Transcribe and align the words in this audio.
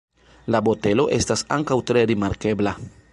La 0.53 0.61
botelo 0.67 1.05
estas 1.17 1.45
ankaŭ 1.57 1.79
tre 1.91 2.05
rimarkebla. 2.13 2.75